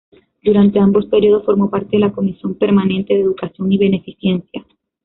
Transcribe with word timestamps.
Durante 0.41 0.79
ambos 0.79 1.05
períodos 1.05 1.45
formó 1.45 1.69
parte 1.69 1.89
de 1.91 1.99
la 1.99 2.11
comisión 2.11 2.55
permanente 2.55 3.13
de 3.13 3.19
Educación 3.21 3.71
y 3.71 3.77
Beneficencia. 3.77 4.65